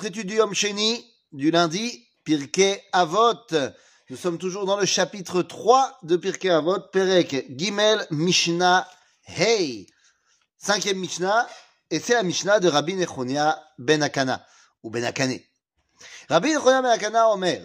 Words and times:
notre 0.00 0.05
étude 0.05 0.27
du 0.27 0.35
Yom 0.35 0.53
Sheni, 0.53 1.05
du 1.33 1.51
lundi, 1.51 2.07
Pirkei 2.23 2.81
Avot. 2.93 3.33
Nous 4.09 4.15
sommes 4.15 4.37
toujours 4.37 4.65
dans 4.65 4.77
le 4.77 4.85
chapitre 4.85 5.41
3 5.41 5.99
de 6.03 6.15
Pirkei 6.15 6.49
Avot, 6.49 6.79
Perek 6.93 7.57
Gimel 7.57 8.07
Mishnah 8.09 8.87
Hey. 9.23 9.87
Cinquième 10.57 10.97
Mishnah, 10.97 11.45
et 11.89 11.99
c'est 11.99 12.13
la 12.13 12.23
Mishnah 12.23 12.61
de 12.61 12.69
Rabbi 12.69 12.95
Nechonia 12.95 13.61
Ben 13.79 14.01
Akana, 14.01 14.45
ou 14.81 14.89
Ben 14.89 15.03
Akane. 15.03 15.41
Rabbi 16.29 16.53
Nechonia 16.53 16.81
Ben 16.81 16.91
Akana 16.91 17.27
Omer, 17.27 17.61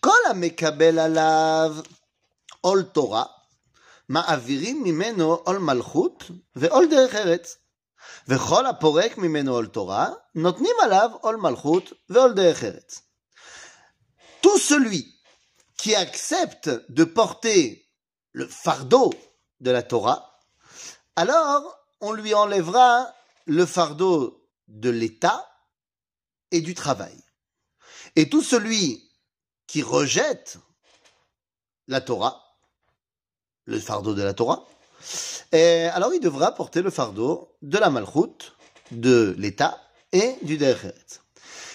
Kol 0.00 0.30
המקבל 0.30 0.98
עליו 0.98 1.76
עול 2.60 2.82
תורה, 2.82 3.24
מעבירים 4.08 4.82
ממנו 4.82 5.34
עול 5.34 5.58
מלכות 5.58 6.24
ועול 6.56 6.88
דרך 6.90 7.14
ארץ. 7.14 7.56
וכל 8.27 8.65
הפורק 8.65 9.17
ממנו 9.17 9.53
עול 9.53 9.67
תורה, 9.67 10.09
נותנים 10.35 10.75
עליו 10.83 11.11
עול 11.21 11.35
מלכות 11.35 11.83
ועול 12.09 12.33
דרך 12.33 12.63
ארץ. 12.63 13.01
Tout 14.41 14.59
celui 14.59 15.03
qui 15.77 15.95
accepte 15.95 16.69
de 16.89 17.03
porter 17.03 17.89
le 18.31 18.47
fardeau 18.47 19.13
de 19.61 19.71
la 19.71 19.83
Torah, 19.83 20.39
alors 21.15 21.63
on 22.01 22.11
lui 22.13 22.33
enlèvera 22.33 23.13
le 23.45 23.65
fardeau 23.65 24.47
de 24.67 24.89
l'État 24.89 25.49
et 26.51 26.61
du 26.61 26.73
travail. 26.75 27.17
Et 28.15 28.29
tout 28.29 28.43
celui 28.43 29.11
qui 29.65 29.81
rejette 29.81 30.57
la 31.87 32.01
Torah, 32.01 32.41
le 33.65 33.79
fardeau 33.79 34.13
de 34.13 34.23
la 34.23 34.33
Torah, 34.33 34.65
alors 35.52 36.14
il 36.14 36.20
devra 36.20 36.54
porter 36.54 36.82
le 36.82 36.90
fardeau 36.90 37.56
de 37.62 37.78
la 37.78 37.90
Malchut, 37.90 38.52
de 38.90 39.34
l'État 39.38 39.80
et 40.12 40.36
du 40.42 40.58
Derech. 40.58 41.20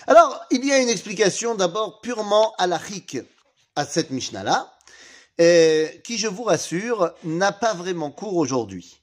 Alors, 0.08 0.40
il 0.52 0.66
y 0.66 0.72
a 0.72 0.80
une 0.80 0.90
explication 0.90 1.55
d'abord 1.55 2.00
purement 2.02 2.53
halachique 2.58 3.17
à 3.75 3.86
cette 3.86 4.09
Mishnah-là, 4.09 4.73
qui, 6.03 6.17
je 6.17 6.28
vous 6.28 6.44
rassure, 6.44 7.14
n'a 7.23 7.52
pas 7.52 7.73
vraiment 7.73 8.11
cours 8.11 8.38
aujourd'hui. 8.38 9.02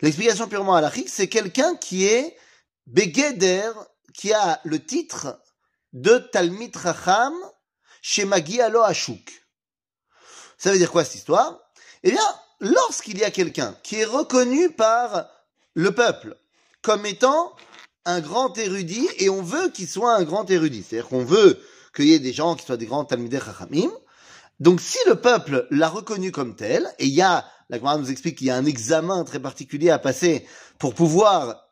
L'explication 0.00 0.48
purement 0.48 0.74
halachique, 0.74 1.08
c'est 1.08 1.28
quelqu'un 1.28 1.76
qui 1.76 2.06
est 2.06 2.36
Begeder, 2.86 3.70
qui 4.14 4.32
a 4.32 4.60
le 4.64 4.82
titre 4.84 5.40
de 5.92 6.18
Talmid 6.18 6.74
Racham 6.76 7.34
chez 8.00 8.24
Magi 8.24 8.60
Alo. 8.60 8.82
Ça 10.58 10.72
veut 10.72 10.78
dire 10.78 10.90
quoi 10.90 11.04
cette 11.04 11.16
histoire? 11.16 11.60
Eh 12.02 12.10
bien, 12.10 12.20
lorsqu'il 12.60 13.18
y 13.18 13.24
a 13.24 13.30
quelqu'un 13.30 13.76
qui 13.82 13.96
est 13.96 14.04
reconnu 14.04 14.70
par 14.70 15.28
le 15.74 15.92
peuple 15.92 16.36
comme 16.82 17.06
étant 17.06 17.52
un 18.04 18.20
grand 18.20 18.56
érudit, 18.56 19.08
et 19.18 19.28
on 19.28 19.42
veut 19.42 19.68
qu'il 19.70 19.88
soit 19.88 20.14
un 20.14 20.22
grand 20.22 20.48
érudit, 20.48 20.84
c'est-à-dire 20.88 21.08
qu'on 21.08 21.24
veut 21.24 21.60
qu'il 21.94 22.06
y 22.06 22.14
ait 22.14 22.20
des 22.20 22.32
gens 22.32 22.54
qui 22.54 22.64
soient 22.64 22.76
des 22.76 22.86
grands 22.86 23.04
Talmidei 23.04 23.40
Chachamim, 23.40 23.90
donc 24.60 24.80
si 24.80 24.98
le 25.06 25.16
peuple 25.16 25.66
l'a 25.70 25.88
reconnu 25.88 26.30
comme 26.30 26.54
tel, 26.54 26.88
et 26.98 27.06
il 27.06 27.12
y 27.12 27.22
a, 27.22 27.44
la 27.68 27.78
Gemara 27.78 27.98
nous 27.98 28.10
explique 28.10 28.38
qu'il 28.38 28.46
y 28.46 28.50
a 28.50 28.56
un 28.56 28.64
examen 28.64 29.24
très 29.24 29.40
particulier 29.40 29.90
à 29.90 29.98
passer 29.98 30.46
pour 30.78 30.94
pouvoir 30.94 31.66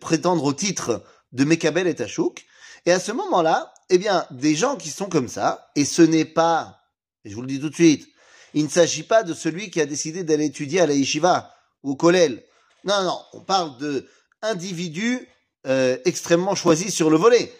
prétendre 0.00 0.44
au 0.44 0.52
titre 0.54 1.04
de 1.32 1.44
Mekabel 1.44 1.86
et 1.86 1.94
Tachouk, 1.94 2.46
et 2.86 2.92
à 2.92 3.00
ce 3.00 3.12
moment-là, 3.12 3.74
eh 3.90 3.98
bien, 3.98 4.24
des 4.30 4.54
gens 4.54 4.76
qui 4.76 4.88
sont 4.88 5.10
comme 5.10 5.28
ça, 5.28 5.70
et 5.76 5.84
ce 5.84 6.02
n'est 6.02 6.24
pas, 6.24 6.78
et 7.24 7.30
je 7.30 7.34
vous 7.34 7.42
le 7.42 7.48
dis 7.48 7.60
tout 7.60 7.68
de 7.68 7.74
suite, 7.74 8.08
il 8.54 8.64
ne 8.64 8.68
s'agit 8.68 9.02
pas 9.02 9.22
de 9.22 9.34
celui 9.34 9.70
qui 9.70 9.80
a 9.80 9.86
décidé 9.86 10.24
d'aller 10.24 10.46
étudier 10.46 10.80
à 10.80 10.86
la 10.86 10.94
yeshiva 10.94 11.54
ou 11.82 11.92
au 11.92 11.96
kollel. 11.96 12.44
Non, 12.84 13.02
non, 13.02 13.18
on 13.32 13.40
parle 13.40 13.76
de 13.78 14.08
individus 14.42 15.28
euh, 15.66 15.98
extrêmement 16.04 16.54
choisis 16.54 16.94
sur 16.94 17.10
le 17.10 17.16
volet, 17.16 17.52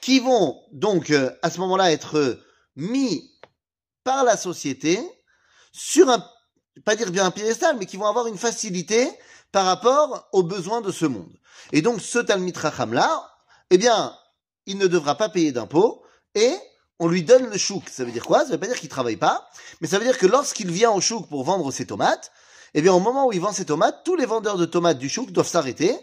qui 0.00 0.20
vont 0.20 0.58
donc 0.72 1.10
euh, 1.10 1.30
à 1.42 1.50
ce 1.50 1.60
moment-là 1.60 1.92
être 1.92 2.40
mis 2.76 3.30
par 4.04 4.24
la 4.24 4.36
société 4.36 4.98
sur 5.72 6.08
un, 6.08 6.24
pas 6.84 6.96
dire 6.96 7.10
bien 7.10 7.26
un 7.26 7.30
piédestal, 7.30 7.76
mais 7.78 7.86
qui 7.86 7.96
vont 7.96 8.06
avoir 8.06 8.26
une 8.26 8.38
facilité 8.38 9.10
par 9.52 9.66
rapport 9.66 10.28
aux 10.32 10.42
besoins 10.42 10.80
de 10.80 10.90
ce 10.90 11.06
monde. 11.06 11.32
Et 11.72 11.82
donc 11.82 12.00
ce 12.00 12.18
Talmid 12.18 12.56
Racham 12.56 12.92
là, 12.92 13.30
eh 13.70 13.78
bien, 13.78 14.16
il 14.66 14.78
ne 14.78 14.86
devra 14.86 15.16
pas 15.16 15.28
payer 15.28 15.52
d'impôts 15.52 16.04
et 16.34 16.54
on 16.98 17.08
lui 17.08 17.22
donne 17.22 17.50
le 17.50 17.58
chouk. 17.58 17.88
Ça 17.90 18.04
veut 18.04 18.12
dire 18.12 18.24
quoi? 18.24 18.44
Ça 18.44 18.52
veut 18.52 18.58
pas 18.58 18.66
dire 18.66 18.78
qu'il 18.78 18.88
travaille 18.88 19.16
pas, 19.16 19.48
mais 19.80 19.88
ça 19.88 19.98
veut 19.98 20.04
dire 20.04 20.18
que 20.18 20.26
lorsqu'il 20.26 20.70
vient 20.70 20.90
au 20.90 21.00
chouk 21.00 21.28
pour 21.28 21.44
vendre 21.44 21.70
ses 21.70 21.86
tomates, 21.86 22.32
eh 22.74 22.82
bien 22.82 22.92
au 22.92 23.00
moment 23.00 23.26
où 23.26 23.32
il 23.32 23.40
vend 23.40 23.52
ses 23.52 23.64
tomates, 23.64 24.02
tous 24.04 24.16
les 24.16 24.26
vendeurs 24.26 24.56
de 24.56 24.66
tomates 24.66 24.98
du 24.98 25.08
chouk 25.08 25.30
doivent 25.30 25.48
s'arrêter. 25.48 25.96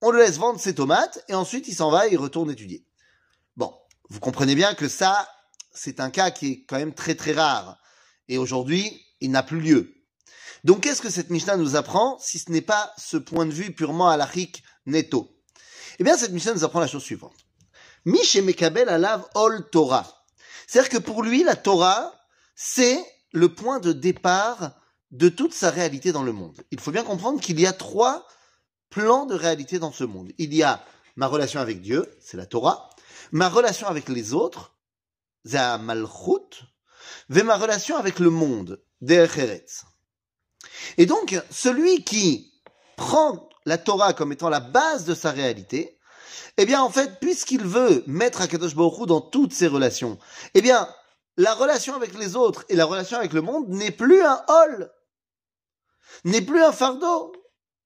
On 0.00 0.10
le 0.10 0.18
laisse 0.18 0.36
vendre 0.36 0.58
ses 0.58 0.74
tomates 0.74 1.24
et 1.28 1.34
ensuite 1.34 1.68
il 1.68 1.74
s'en 1.74 1.90
va 1.90 2.08
et 2.08 2.12
il 2.12 2.18
retourne 2.18 2.50
étudier. 2.50 2.84
Bon, 3.56 3.72
vous 4.08 4.20
comprenez 4.20 4.54
bien 4.54 4.74
que 4.74 4.88
ça, 4.88 5.28
c'est 5.72 6.00
un 6.00 6.10
cas 6.10 6.30
qui 6.30 6.46
est 6.48 6.64
quand 6.64 6.76
même 6.76 6.94
très 6.94 7.14
très 7.14 7.32
rare. 7.32 7.78
Et 8.28 8.38
aujourd'hui, 8.38 9.00
il 9.20 9.30
n'a 9.30 9.42
plus 9.42 9.60
lieu. 9.60 9.94
Donc 10.64 10.82
qu'est-ce 10.82 11.02
que 11.02 11.10
cette 11.10 11.30
Mishnah 11.30 11.56
nous 11.56 11.76
apprend 11.76 12.18
si 12.18 12.38
ce 12.38 12.50
n'est 12.50 12.60
pas 12.60 12.92
ce 12.96 13.16
point 13.16 13.46
de 13.46 13.52
vue 13.52 13.74
purement 13.74 14.08
halachique 14.08 14.62
netto? 14.86 15.28
Eh 15.98 16.04
bien 16.04 16.16
cette 16.16 16.32
Mishnah 16.32 16.54
nous 16.54 16.64
apprend 16.64 16.80
la 16.80 16.86
chose 16.86 17.02
suivante. 17.02 17.36
Mish 18.04 18.36
alav 18.36 19.24
ol 19.34 19.68
Torah. 19.70 20.21
C'est-à-dire 20.72 20.88
que 20.88 21.04
pour 21.04 21.22
lui, 21.22 21.44
la 21.44 21.54
Torah, 21.54 22.14
c'est 22.54 22.98
le 23.32 23.54
point 23.54 23.78
de 23.78 23.92
départ 23.92 24.70
de 25.10 25.28
toute 25.28 25.52
sa 25.52 25.68
réalité 25.68 26.12
dans 26.12 26.22
le 26.22 26.32
monde. 26.32 26.64
Il 26.70 26.80
faut 26.80 26.92
bien 26.92 27.04
comprendre 27.04 27.42
qu'il 27.42 27.60
y 27.60 27.66
a 27.66 27.74
trois 27.74 28.26
plans 28.88 29.26
de 29.26 29.34
réalité 29.34 29.78
dans 29.78 29.92
ce 29.92 30.04
monde. 30.04 30.32
Il 30.38 30.54
y 30.54 30.62
a 30.62 30.82
ma 31.16 31.26
relation 31.26 31.60
avec 31.60 31.82
Dieu, 31.82 32.10
c'est 32.22 32.38
la 32.38 32.46
Torah, 32.46 32.88
ma 33.32 33.50
relation 33.50 33.86
avec 33.86 34.08
les 34.08 34.32
autres, 34.32 34.74
la 35.44 35.76
Malchut, 35.76 36.64
et 37.36 37.42
ma 37.42 37.58
relation 37.58 37.98
avec 37.98 38.18
le 38.18 38.30
monde, 38.30 38.82
Eretz. 39.06 39.84
Et 40.96 41.04
donc, 41.04 41.38
celui 41.50 42.02
qui 42.02 42.50
prend 42.96 43.50
la 43.66 43.76
Torah 43.76 44.14
comme 44.14 44.32
étant 44.32 44.48
la 44.48 44.60
base 44.60 45.04
de 45.04 45.14
sa 45.14 45.32
réalité, 45.32 45.98
eh 46.56 46.66
bien, 46.66 46.82
en 46.82 46.90
fait, 46.90 47.18
puisqu'il 47.20 47.62
veut 47.62 48.04
mettre 48.06 48.40
Akadosh 48.40 48.74
Baruch 48.74 49.06
dans 49.06 49.20
toutes 49.20 49.52
ses 49.52 49.66
relations, 49.66 50.18
eh 50.54 50.62
bien, 50.62 50.88
la 51.36 51.54
relation 51.54 51.94
avec 51.94 52.16
les 52.18 52.36
autres 52.36 52.64
et 52.68 52.76
la 52.76 52.84
relation 52.84 53.16
avec 53.16 53.32
le 53.32 53.40
monde 53.40 53.68
n'est 53.68 53.90
plus 53.90 54.22
un 54.22 54.42
hol, 54.48 54.90
n'est 56.24 56.42
plus 56.42 56.62
un 56.62 56.72
fardeau. 56.72 57.32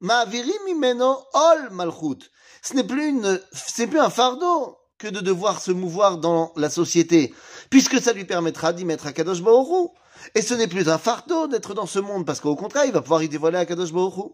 Ma'aviri 0.01 0.53
mimeno 0.67 1.25
hol 1.33 1.71
malchut. 1.71 2.31
Ce 2.63 2.75
n'est 2.75 2.85
plus 2.85 3.07
une, 3.07 3.41
c'est 3.53 3.87
plus 3.87 3.99
un 3.99 4.11
fardeau 4.11 4.77
que 4.99 5.09
de 5.09 5.21
devoir 5.21 5.61
se 5.61 5.71
mouvoir 5.71 6.19
dans 6.19 6.53
la 6.57 6.69
société, 6.69 7.35
puisque 7.71 8.01
ça 8.01 8.13
lui 8.13 8.25
permettra 8.25 8.73
d'y 8.73 8.85
mettre 8.85 9.07
Akadosh 9.07 9.43
Baruch 9.43 9.91
Et 10.35 10.43
ce 10.43 10.55
n'est 10.55 10.69
plus 10.69 10.89
un 10.89 10.99
fardeau 10.99 11.47
d'être 11.47 11.75
dans 11.75 11.87
ce 11.87 11.99
monde, 11.99 12.27
parce 12.27 12.41
qu'au 12.41 12.57
contraire, 12.57 12.85
il 12.85 12.93
va 12.93 13.03
pouvoir 13.03 13.23
y 13.23 13.29
dévoiler 13.29 13.59
Akadosh 13.59 13.93
Baruch 13.93 14.33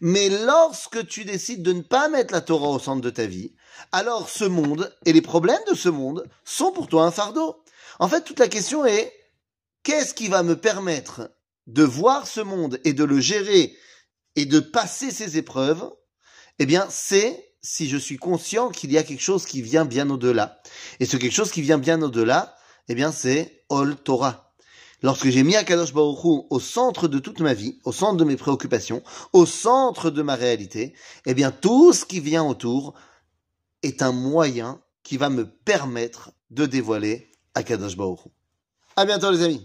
mais 0.00 0.28
lorsque 0.28 1.06
tu 1.06 1.24
décides 1.24 1.62
de 1.62 1.72
ne 1.72 1.82
pas 1.82 2.08
mettre 2.08 2.32
la 2.32 2.40
Torah 2.40 2.68
au 2.68 2.78
centre 2.78 3.00
de 3.00 3.10
ta 3.10 3.26
vie, 3.26 3.52
alors 3.90 4.28
ce 4.28 4.44
monde 4.44 4.94
et 5.04 5.12
les 5.12 5.22
problèmes 5.22 5.62
de 5.70 5.74
ce 5.74 5.88
monde 5.88 6.28
sont 6.44 6.72
pour 6.72 6.88
toi 6.88 7.04
un 7.04 7.10
fardeau. 7.10 7.62
En 7.98 8.08
fait, 8.08 8.22
toute 8.22 8.38
la 8.38 8.48
question 8.48 8.84
est, 8.84 9.12
qu'est-ce 9.82 10.14
qui 10.14 10.28
va 10.28 10.42
me 10.42 10.56
permettre 10.56 11.30
de 11.66 11.82
voir 11.82 12.26
ce 12.26 12.40
monde 12.40 12.80
et 12.84 12.92
de 12.92 13.04
le 13.04 13.20
gérer 13.20 13.76
et 14.36 14.46
de 14.46 14.60
passer 14.60 15.10
ces 15.10 15.36
épreuves? 15.36 15.90
Eh 16.58 16.66
bien, 16.66 16.86
c'est 16.90 17.52
si 17.60 17.88
je 17.88 17.96
suis 17.96 18.16
conscient 18.16 18.70
qu'il 18.70 18.92
y 18.92 18.98
a 18.98 19.02
quelque 19.04 19.22
chose 19.22 19.46
qui 19.46 19.62
vient 19.62 19.84
bien 19.84 20.10
au-delà. 20.10 20.60
Et 21.00 21.06
ce 21.06 21.16
quelque 21.16 21.32
chose 21.34 21.52
qui 21.52 21.62
vient 21.62 21.78
bien 21.78 22.02
au-delà, 22.02 22.56
eh 22.88 22.94
bien, 22.94 23.12
c'est 23.12 23.64
Ol 23.68 23.96
Torah 23.96 24.51
lorsque 25.02 25.28
j'ai 25.28 25.42
mis 25.42 25.56
Akadosh 25.56 25.92
Baruch 25.92 26.24
au 26.24 26.60
centre 26.60 27.08
de 27.08 27.18
toute 27.18 27.40
ma 27.40 27.54
vie, 27.54 27.78
au 27.84 27.92
centre 27.92 28.16
de 28.16 28.24
mes 28.24 28.36
préoccupations, 28.36 29.02
au 29.32 29.46
centre 29.46 30.10
de 30.10 30.22
ma 30.22 30.34
réalité, 30.34 30.94
eh 31.26 31.34
bien 31.34 31.50
tout 31.50 31.92
ce 31.92 32.04
qui 32.04 32.20
vient 32.20 32.44
autour 32.44 32.94
est 33.82 34.02
un 34.02 34.12
moyen 34.12 34.80
qui 35.02 35.16
va 35.16 35.28
me 35.28 35.44
permettre 35.44 36.30
de 36.50 36.66
dévoiler 36.66 37.30
Akadosh 37.54 37.96
Baruch 37.96 38.20
À 38.96 39.04
bientôt 39.04 39.30
les 39.30 39.42
amis 39.42 39.60